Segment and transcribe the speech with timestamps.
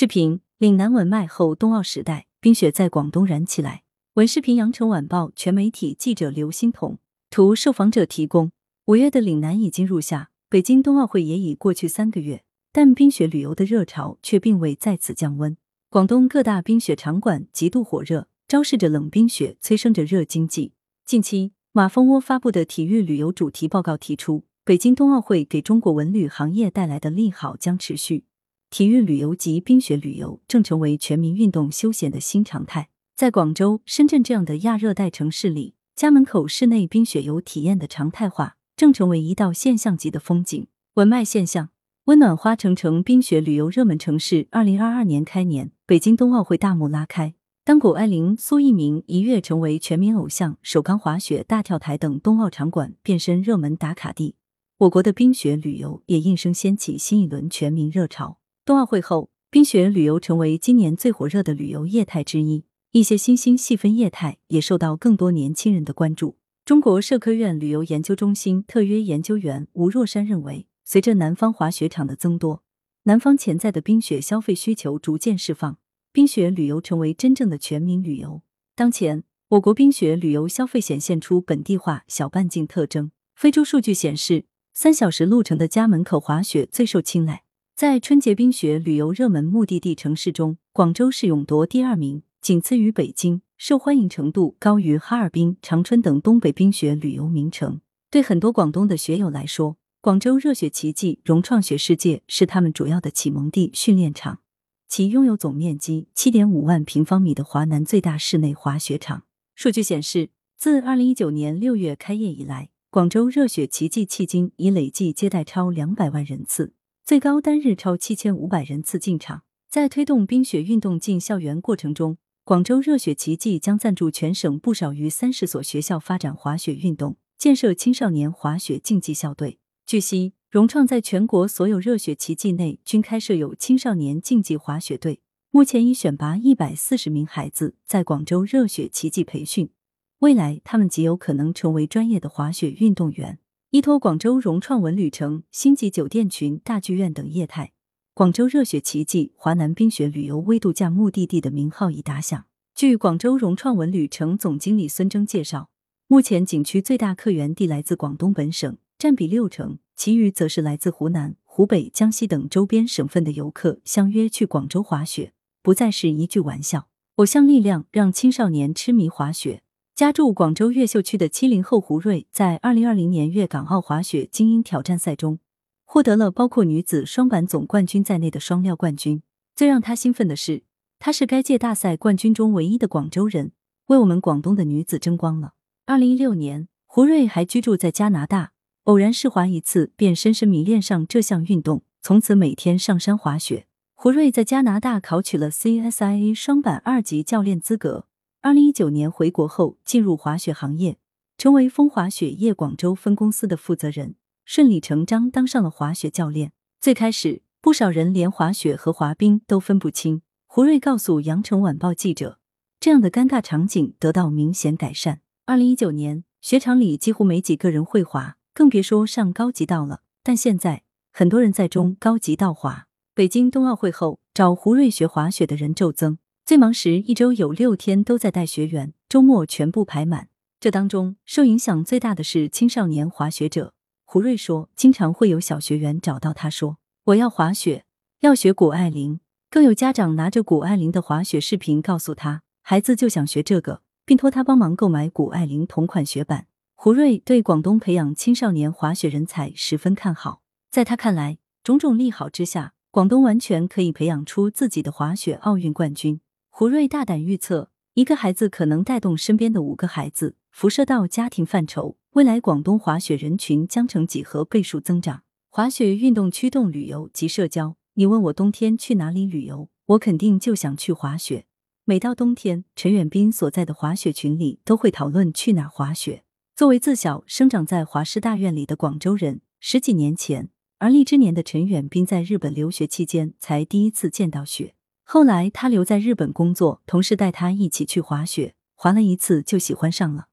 [0.00, 3.82] 视频：岭南文脉后冬奥时代，冰雪在广东燃起来。
[4.14, 6.98] 文视频：羊城晚报全媒体记者刘欣彤。
[7.30, 8.52] 图：受访者提供。
[8.86, 15.56] 五月的岭南已经入夏，北京冬奥会也已过去三个月，但冰雪旅游的热潮却并未再次降温。
[15.90, 20.74] 广东各大冰雪场馆极度火热，昭示着冷冰雪催生着热经济。
[21.04, 28.22] 近期，马蜂窝发布的体育旅游主题报告提出，北京冬奥会给中国文旅行业带来的利好将持续，
[28.70, 32.90] 体育旅游及冰雪旅游正成为全民运动休闲的新常态。
[33.16, 40.66] 在广州、深圳这样的亚热带城市里，家门口室内冰雪游体验的常态化，正成为一道现象级的风景。
[40.94, 41.70] 文脉现象，
[42.04, 44.46] 温暖花城成冰雪旅游热门城市。
[44.50, 47.34] 二零二二年开年，北京冬奥会大幕拉开。
[47.64, 54.36] 当谷爱凌、苏翊鸣一跃成为全民偶像，首钢滑雪、大跳台等冬奥场馆变身热门打卡地，
[54.78, 58.38] 我国的冰雪旅游也应声掀起新一轮全民热潮。
[58.68, 66.36] 冬奥会后，冰雪旅游成为今年最火热的旅游业态之一，一些新兴细分业态也受到更多年轻人的关注。
[66.66, 72.62] 中国社科院旅游研究中心特约研究员吴若山认为，随着南方滑雪场的增多，
[73.04, 75.78] 南方潜在的冰雪消费需求逐渐释放。
[76.12, 78.42] 冰雪旅游成为真正的全民旅游。
[78.74, 83.12] 当前，我国冰雪旅游消费显现出本地化、小半径特征。
[83.34, 84.44] 非洲数据显示，
[84.74, 87.44] 三小时路程的家门口滑雪最受青睐。
[87.78, 97.80] 在春节冰雪旅游热门目的地城市中，广州是勇夺第二名，仅次于北京，受欢迎程度高于哈尔滨、长春等东北冰雪旅游名城。
[98.10, 104.40] 对很多广东的雪友来说，广州热血奇迹、融创雪世界是他们主要的启蒙地、训练场。
[104.88, 109.22] 其拥有总面积七点五万平方米的华南最大室内滑雪场。
[109.54, 116.72] 数据显示，自二零一九年六月开业以来，广州热血奇迹迄今已累计接待超两百万人次，
[117.08, 119.42] 最高单日超七千五百人次进场。
[119.70, 129.58] 在推动冰雪运动进校园过程中，广州热血奇迹将赞助全省不少于三十所学校发展滑雪运动，建设青少年滑雪竞技校队。
[129.86, 130.34] 据悉。
[130.50, 139.70] 融创在全国所有热血奇迹内均开设有青少年竞技滑雪队，目前已选拔一百四十名孩子在广州热血奇迹培训，
[140.18, 143.38] 未来他们极有可能成为专业的滑雪运动员。
[143.70, 147.72] 依托广州融创文旅城、星级酒店群、大剧院等业态，
[148.14, 152.46] 广州热血奇迹华南冰雪旅游微度假目的地的名号已打响。
[152.74, 155.68] 据广州融创文旅城总经理孙征介绍，
[156.06, 159.78] 目前景区最大客源地来自广东本省，占比六成。
[159.94, 166.88] 其余则是来自湖南、湖北、江西等周边省份的游客相约去广州滑雪，不再是一句玩笑。
[167.16, 169.62] 偶像力量让青少年痴迷滑雪。
[169.98, 175.40] 家住广州越秀区的七零后胡瑞，在二零二零年粤港澳滑雪精英挑战赛中，
[175.84, 179.24] 获得了包括女子双板总冠军在内的双料冠军。
[179.56, 180.62] 最让他兴奋的是，
[181.00, 183.50] 他是该届大赛冠军中唯一的广州人，
[183.86, 185.54] 为我们广东的女子争光了。
[185.86, 188.52] 二零一六年，胡瑞还居住在加拿大。
[188.84, 193.66] 偶然试滑一次，便深深迷恋上这项运动，从此每天上山滑雪。
[193.94, 198.04] 胡瑞在加拿大考取了 CSIA 双板二级教练资格。
[198.40, 200.98] 二零一九年回国后，进入滑雪行业，
[201.36, 206.52] 成为风滑雪业广州分公司的负责人，顺理成章当上了滑雪教练。
[206.80, 210.22] 最开始，不少人连滑雪和滑冰都分不清。
[210.46, 212.38] 胡瑞告诉羊城晚报记者，
[212.78, 215.20] 这样的尴尬场景得到明显改善。
[215.44, 218.36] 二零一九年，雪场里几乎没几个人会滑。
[218.54, 220.02] 更别说上高级道了。
[220.22, 222.86] 但现在很多人在中高级道滑。
[223.14, 226.18] 北京冬奥会后，找胡瑞学滑雪的人骤增。
[226.48, 230.28] 最忙时，一周有六天都在带学员，周末全部排满。
[230.58, 233.74] 这当中受影响最大的是青少年滑雪者。
[234.06, 237.84] 胡瑞说，经常会有小学员找到他说：“我要滑雪，
[238.20, 239.20] 要学谷爱凌。”
[239.50, 246.46] 更有家长拿着谷爱凌的滑雪视频告诉他，孩子就想学这个，并托他帮忙购买谷爱凌同款雪板。
[246.74, 256.22] 胡瑞对广东培养青少年滑雪人才十分看好，在他看来，种种利好之下，广东完全可以培养出自己的滑雪奥运冠军。
[256.58, 265.22] 胡瑞大胆预测，一个孩子可能带动身边的五个孩子，辐射到家庭范畴，未来广东滑雪人群将成几何倍数增长。
[265.48, 271.46] 滑雪运动驱动旅游及社交，你问我冬天去哪里旅游，我肯定就想去滑雪。
[271.84, 276.24] 每到冬天，陈远斌所在的滑雪群里都会讨论去哪滑雪。
[276.56, 284.74] 作为自小生长在华师大院里的广州人，十几年前，而立之年的陈远斌在日本留学期间才第一次见到雪。
[285.10, 290.26] 后来他留在日本工作，同事带他一起去滑雪，滑了一次就喜欢上了。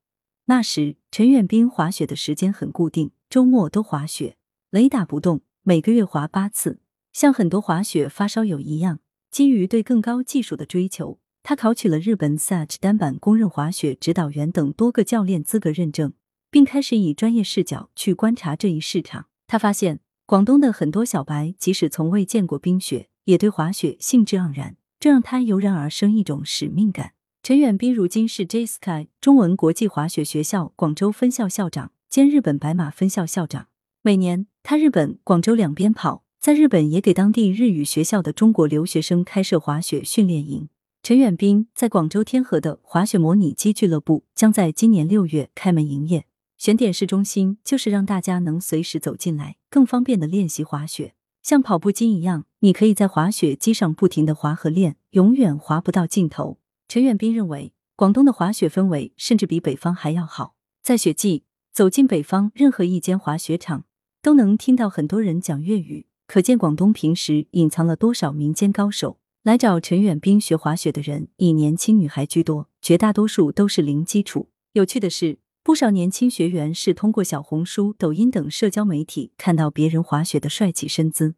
[0.47, 4.35] 那时陈远斌滑雪的时间很固定，周末都滑雪，
[4.71, 6.81] 雷打不动，每个月滑八次。
[7.13, 8.99] 像很多滑雪发烧友一样，
[9.31, 16.11] 基于对更高技术的追求，他考取了日本 SAT 单板公认滑雪指导员等多个教练资格认证，
[16.51, 19.27] 并开始以专业视角去观察这一市场。
[19.47, 27.11] 他发现，广东的很多小白即使从未见过冰雪，也对滑雪兴致盎然，这让他油然而生一种使命感。
[27.43, 33.67] 陈远斌如今是 J Sky 中文国际滑雪学校广州分校校长兼日本白马分校校长，
[34.01, 36.23] 每年他日本、广州两边跑。
[36.39, 40.69] 在日本也给当地日语学校的中国留学生开设滑雪训练营。
[41.01, 46.25] 陈远斌在广州天河的滑雪模拟机俱乐部将在今年六月开门营业。
[46.57, 51.15] 选点市中心就是让大家能随时走进来，更方便的练习滑雪。
[51.45, 56.57] 像跑步机一样，你可以在滑雪机上不停的滑和练，永远滑不到尽头。
[56.87, 60.55] 陈远斌认为，广东的滑雪氛围甚至比北方还要好。
[60.81, 63.85] 在雪季，走进北方任何一间滑雪场，
[64.23, 66.07] 都能听到很多人讲粤语。
[66.25, 69.19] 可见广东平时隐藏了多少民间高手。
[69.43, 74.49] 来找陈远斌学滑雪的人以年轻女孩居多，绝大多数都是零基础。
[74.73, 81.33] 有趣的是，不少年轻学员是通过小红书、抖音等社交媒体看到别人滑雪的帅气身姿，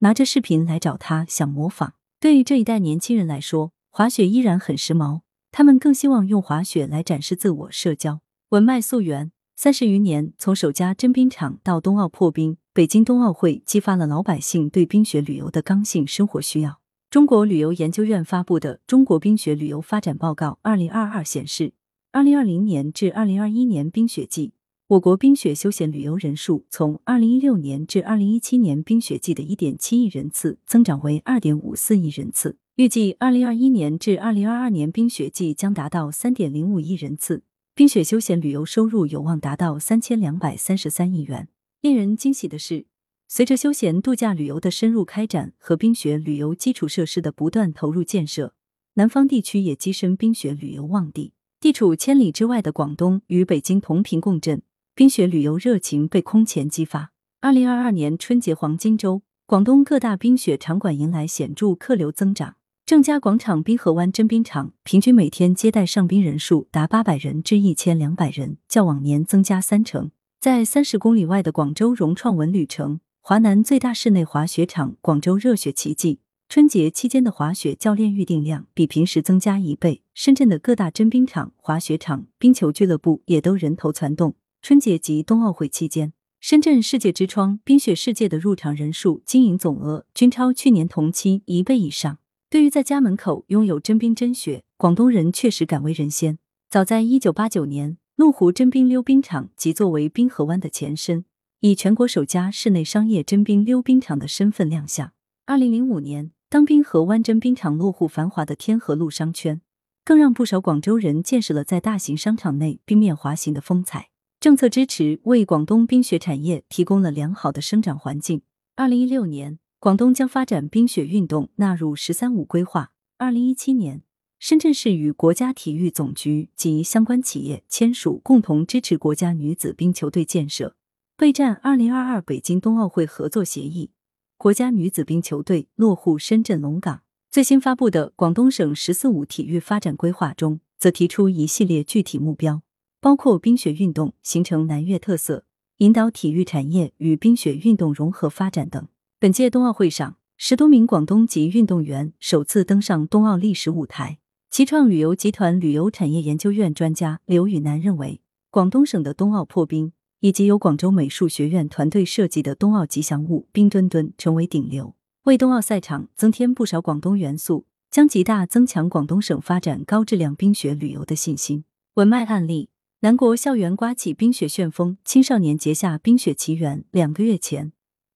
[0.00, 1.94] 拿着视频来找他想模仿。
[2.18, 5.20] 对于这一代年轻人来说，滑雪依然很时髦，
[5.52, 8.18] 他们更希望用滑雪来展示自我、社交。
[8.48, 12.56] 文脉溯源，三十余年，从首家真冰场到冬奥破冰。
[12.74, 16.80] 北京冬奥会激发了老百姓对冰雪旅游的刚性生活需要。
[17.08, 21.74] 中国旅游研究院发布的《中国冰雪旅游发展报告（二零二二）》显示，
[22.10, 24.54] 二零二零年至二零二一年冰雪季，
[24.86, 37.42] 我国冰雪休闲旅游人数从二零一六年至二零一七年冰雪季的一点七亿人次增长为二点五四亿人次，预计二零二一年至二零二二年冰雪季将达到三点零五亿人次，
[37.74, 41.48] 冰雪休闲旅游收入有望达到三千两百三十三亿元。
[41.82, 42.86] 令人惊喜的是，
[43.28, 48.54] 随着休闲度假旅游的深入开展和冰雪旅游基础设施的不断投入建设，
[48.94, 51.34] 南方地区也跻身冰雪旅游旺地。
[51.60, 54.62] 地处千里之外的广东与北京同频共振，
[54.94, 57.10] 冰雪旅游热情被空前激发。
[57.40, 62.54] 二零二二年春节黄金周，广东各大冰雪场馆迎来显著客流增长。
[62.86, 70.12] 正佳广场滨河湾真冰场平均每天接待上冰人数达八百人至一千两百人，较往年增加三成。
[70.40, 80.02] 在三十公里外的广州融创文旅城，华南最大室内滑雪场广州热雪奇迹，春节期间的滑雪教练预订量比平时增加一倍。
[80.20, 84.34] 深圳的各大真冰场、滑雪场、冰球俱乐部也都人头攒动。
[84.60, 92.18] 春节及冬奥会期间，深圳世界之窗冰雪世界的入场人数、经营总额均超去年同期一倍以上。
[92.50, 96.40] 对于在家门口拥有真冰真雪，广东人确实敢为人先。
[96.68, 97.96] 早在一九八九年。
[98.16, 101.24] 麓湖真冰溜冰场即作为滨河湾的前身，
[101.60, 105.12] 以全国首家室内商业真冰溜冰场的身份亮相。
[105.46, 109.60] 二零零五年，当滨河湾真冰场落户繁华的天河路商圈，
[110.08, 114.08] 更让不少广州人见识了在大型商场内冰面滑行的风采。
[114.40, 118.40] 政策支持为广东冰雪产业提供了良好的生长环境。
[118.74, 122.92] 二零一六年，广东将发展冰雪运动纳入“十三五”规划。
[123.18, 124.00] 二零一七年。
[124.38, 130.74] 深圳市与国家体育总局及相关企业签署共同支持国家女子冰球队建设、
[131.18, 133.90] 备战二零二二北京冬奥会合作协议，
[134.38, 137.02] 国家女子冰球队落户深圳龙岗。
[137.30, 142.62] 最新发布的广东省“十四五”体育发展规划中，则提出一系列具体目标，
[143.02, 145.44] 包括冰雪运动形成南粤特色、
[145.76, 148.88] 引导体育产业与冰雪运动融合发展等。
[149.20, 154.18] 本届冬奥会上，十多名广东籍运动员首次登上冬奥历史舞台。
[154.50, 164.94] 齐创旅游集团旅游产业研究院专家刘宇南认为，广东省的冬奥破冰，以及由广州美术学院团队设计的冬奥吉祥物冰墩墩成为顶流，
[165.28, 171.64] 为冬奥赛场增添不少广东元素，将极大增强广东省发展高质量冰雪旅游的信心。
[171.96, 172.70] 文脉案例：
[173.00, 176.82] 南国校园刮起冰雪旋风，青少年结下冰雪奇缘。
[176.92, 177.72] 两个月前，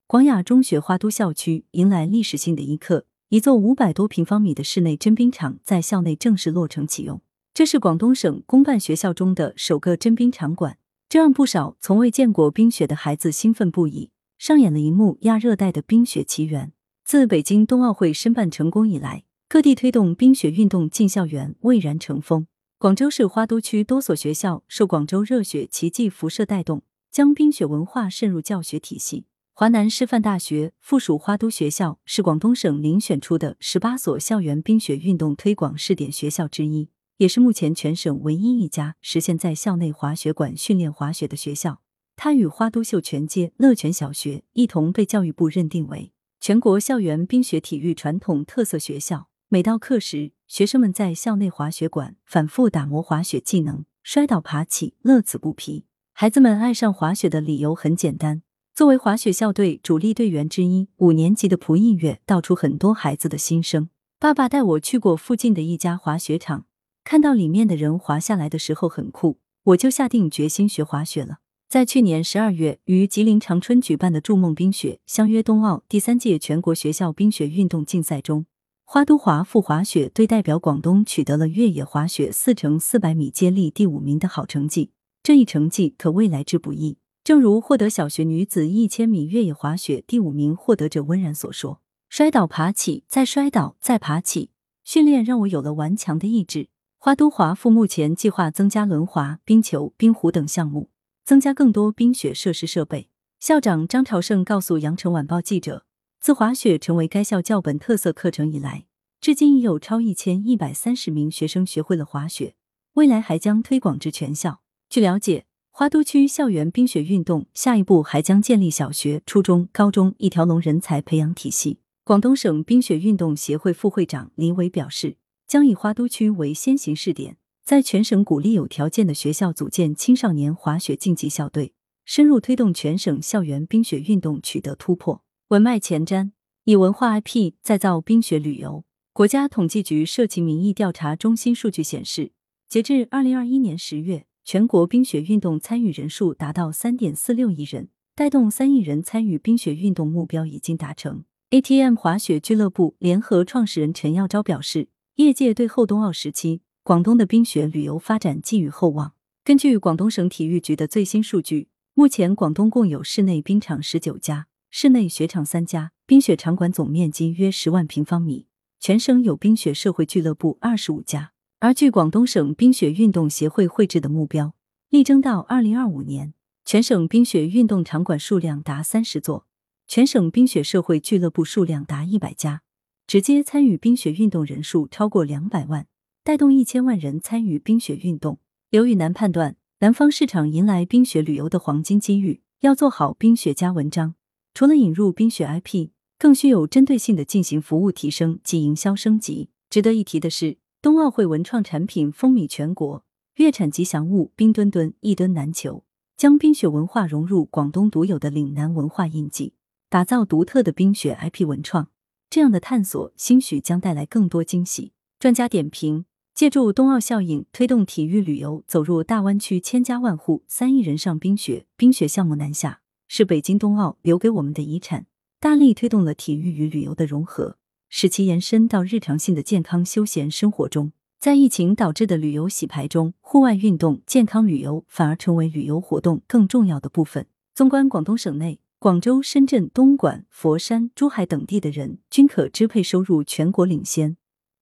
[0.06, 3.04] 广雅中学花都校区迎来历史性的一刻。
[3.28, 7.20] 一座五百多平方米的室内真冰场在校内正式落成启用，
[7.52, 10.78] 这是广东省公办学校中的首个真冰场馆，
[11.10, 16.72] 这让不少从未见过冰雪的孩子兴奋不已，上演了一幕亚热带的冰雪奇缘。
[17.12, 22.46] 自北京冬奥会申办成功以来，各地推动冰雪运动进校园蔚然成风。
[22.78, 29.26] 广州市花都区多所学校受广州热血奇迹辐射带动，将冰雪文化渗入教学体系。
[29.52, 36.88] 华南师范大学附属花都学校是广东省遴选出的十八所校园冰雪运动推广试点学校之一，
[37.18, 41.82] 也是目前全省唯一一家实现在校内滑雪馆训练滑雪的学校。
[42.16, 46.11] 它与花都秀全街乐泉小学一同被教育部认定为
[46.42, 49.28] 全国校园冰雪体育传统特色学校。
[49.48, 55.84] 每到课时，学生们在校内滑雪馆反复打磨滑雪技能，摔倒爬起，乐此不疲。
[56.12, 58.42] 孩子们爱上滑雪的理由很简单，
[58.74, 63.88] 作为滑雪校队主力队员之一，五年级的蒲映月道出很多孩子的心声。
[64.18, 66.66] 爸爸带我去过附近的一家滑雪场，
[67.04, 71.38] 看到里面的人滑下来的时候很酷，我就下定决心学滑雪了。
[71.72, 78.44] 在去年十二月于吉林长春举办的“筑梦冰雪相约冬奥”第三届全国学校冰雪运动竞赛中，
[78.84, 84.90] 花都华附滑雪队代表广东取得了越野滑雪四乘四百米接力第五名的好成绩，
[85.22, 86.98] 这一成绩可谓来之不易。
[87.24, 94.50] 正如获得小学女子一千米越野滑雪第五名获得者温然所说：“摔倒爬起，再摔倒，再爬起，
[94.84, 96.68] 训练让我有了顽强的意志。”
[97.00, 100.90] 花都华附目前计划增加轮滑、冰球、冰壶等项目。
[101.24, 103.08] 增加更多冰雪设施设备。
[103.40, 105.84] 校长张朝胜告诉羊城晚报记者，
[106.20, 108.86] 自滑雪成为该校教本特色课程以来，
[109.20, 112.54] 至今已有超一千一百三十名学生学会了滑雪，
[112.94, 114.60] 未来还将推广至全校。
[114.88, 121.78] 据了解，花都区校园冰雪运动下一步还将建立小学、初中、高中一条龙人才培养体系。
[122.04, 127.36] 广东省冰雪运动协会副会长李伟表示，将以花都区为先行试点。
[127.64, 135.22] 在全省鼓励有条件的学校组建青少年滑雪竞技校队，深入推动全省校园冰雪运动取得突破。
[135.48, 136.32] 文脉前瞻：
[136.64, 138.84] 以文化 IP 再造冰雪旅游。
[139.12, 142.32] 国家统计局社情民意调查中心数据显示，
[142.68, 151.24] 截至二零二一年十月，全国冰雪运动参与人数达到三点四六亿人，带动三亿人参与冰雪运动目标已经达成。
[151.50, 156.62] ATM 滑雪俱乐部联合创始人陈耀昭表示，业界对后冬奥时期。
[156.84, 159.14] 广东的冰雪旅游发展寄予厚望。
[159.44, 168.48] 根据广东省体育局的最新数据，目前广东共有室内冰场十九家，室内雪场三家，冰雪场馆总面积约十万平方米。
[168.80, 171.30] 全省有冰雪社会俱乐部二十五家。
[171.60, 174.56] 而据广东省冰雪运动协会绘制的目标，
[174.88, 176.34] 力争到二零二五年，
[176.64, 179.46] 全省冰雪运动场馆数量达三十座，
[179.86, 182.62] 全省冰雪社会俱乐部数量达一百家，
[183.06, 185.86] 直接参与冰雪运动人数超过两百万。
[186.24, 188.38] 带动一千万人参与冰雪运动。
[188.70, 194.14] 刘宇南判断，南方市场迎来冰雪旅游的黄金机遇，要做好冰雪加文章。
[194.54, 195.88] 除了引入冰雪 IP，
[196.20, 199.50] 更需有针对性的进行服务提升及营销升级。
[199.68, 203.04] 值得一提的是，冬奥会文创产品风靡全国，
[203.36, 205.82] 粤产吉祥物冰墩墩一墩难求，
[206.16, 209.54] 将冰雪文化融入广东独有的岭南文化印记，
[209.88, 211.88] 打造独特的冰雪 IP 文创。
[212.30, 214.92] 这样的探索，兴许将带来更多惊喜。
[215.18, 216.04] 专家点评。
[216.42, 225.06] 借助冬奥效应，推动体育旅游走入大湾区千家万户，三亿人上冰雪，冰雪项目南下，是北京冬奥留给我们的遗产。
[225.38, 227.58] 大力推动了体育与旅游的融合，
[227.88, 230.90] 使其延伸到日常性的健康休闲生活中。
[231.20, 237.28] 在疫情导致的旅游洗牌中，户外运动、健康旅游反而成为旅游活动更重要的部分。
[237.54, 244.16] 纵观广东省内，广州、深圳、东莞、佛山、珠海等地的人均可支配收入全国领先。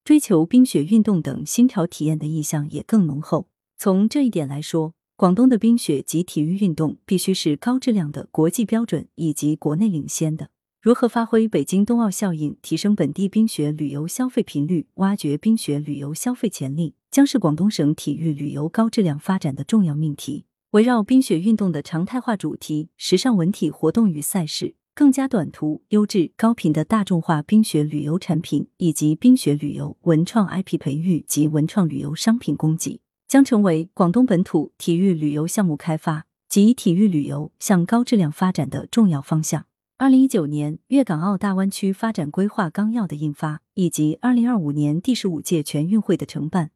[0.05, 3.47] 追求冰雪运动等新潮体验的意向也更浓厚。
[3.77, 10.49] 从这一点来说，广东的冰雪及体育运动必须是高质量的、国际标准以及国内领先的。
[10.81, 20.47] 如何发挥北京冬奥效应，提升本地冰雪旅游消费频率，挖掘冰雪旅游消费潜力，将是广东省体育旅游高质量发展的重要命题。
[20.71, 24.77] 围绕冰雪运动的常态化主题、时尚文体活动与赛事。
[25.01, 39.65] 更加短途、优质、高频的大众化冰雪旅游产品，以及冰雪旅游文创 IP 培育及文创旅游商品供给，将成为广东本土体育旅游项目开发及体育旅游向高质量发展的重要方向。
[39.97, 46.73] 二零一九年粤港澳大湾区发展规划纲要的印发，以及二零二五年第十五届全运会的承办，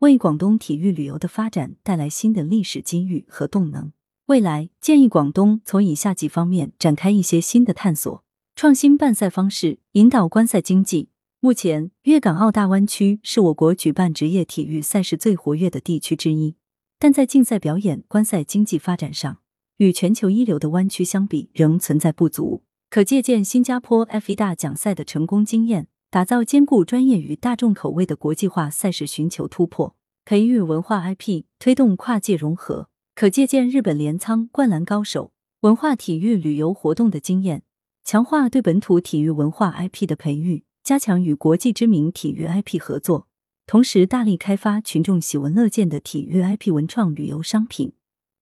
[0.00, 3.92] 为广东体育旅游的发展带来新的历史机遇和动能。
[4.28, 8.22] 未来建议广东从以下几方面展开一些新的探索：
[8.54, 11.08] 创新办赛方式，引导观赛经济。
[11.40, 16.56] 目前，粤港澳大湾区是我国举办职业体育赛事最活跃的地区之一，
[16.98, 19.38] 但在竞赛表演、观赛经济发展上，
[19.78, 22.62] 与全球一流的湾区相比，仍存在不足。
[22.90, 32.90] 可借鉴新加坡 F 一大奖赛的成功经验，打造兼顾专业与大众口味的国际化赛事，寻求突破，培育文化 IP，推动跨界融合。
[33.18, 35.32] 可借鉴日本镰仓灌篮高手
[35.62, 37.64] 文化体育旅游活动的经验，
[38.04, 43.26] 强化对本土体育文化 IP 的培育，加强与国际知名体育 IP 合作，
[43.66, 47.92] 同时大力开发群众喜闻乐见的体育 IP 文创旅游商品，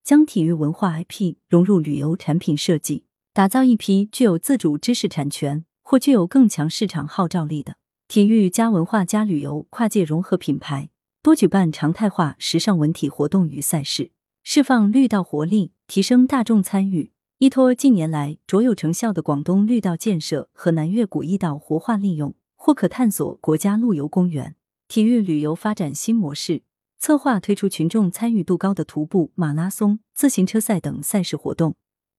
[0.04, 7.76] 将体育文化 IP 融入旅游产品设计，打造一批具有自主知识产权或具有更强市场号召力的
[8.08, 10.90] 体育加文化加旅游，跨界融合品牌，
[11.22, 14.10] 多举办常态化时尚文体活动与赛事，
[14.48, 17.10] 释放绿道活力，提升大众参与。
[17.38, 24.54] 依托近年来卓有成效的广东绿道建设和南粤古驿道活化利用，或可探索国家陆游公园
[24.86, 26.62] 体育旅游发展新模式，
[26.96, 31.74] 策划推出群众参与度高的徒步、马拉松、自行车赛等赛事活动，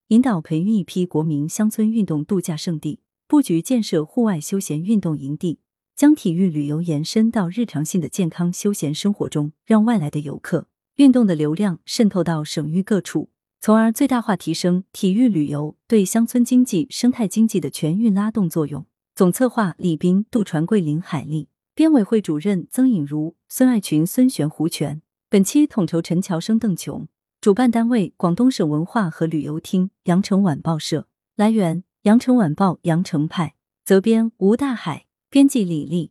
[0.08, 5.60] 引导培育一批国民乡村运动度假胜地，布局建设户外休闲运动营地，
[5.96, 10.66] 将体育旅游延伸到日常性的健康休闲生活中，让外来的游客、
[10.98, 13.30] 运动的流量渗透到省域各处。
[13.60, 18.84] 从而最大化提升体育旅游对乡村经济、生态经济的全域拉动作用。
[19.14, 25.00] 总策划李斌、杜传贵、林海丽，编委会主任曾颖茹、孙爱群、孙璇、胡全。
[25.28, 27.06] 本期统筹陈乔生、邓琼，
[27.40, 31.06] 主办单位广东省文化和旅游厅、羊城晚报社。
[31.36, 36.10] 来源：羊城晚报羊城派，责编吴大海，编辑李丽。